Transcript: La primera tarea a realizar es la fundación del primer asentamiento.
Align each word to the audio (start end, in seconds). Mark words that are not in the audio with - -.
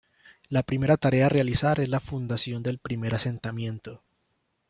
La 0.47 0.63
primera 0.63 0.97
tarea 0.97 1.27
a 1.27 1.29
realizar 1.29 1.79
es 1.79 1.87
la 1.89 1.99
fundación 1.99 2.63
del 2.63 2.79
primer 2.79 3.13
asentamiento. 3.13 4.01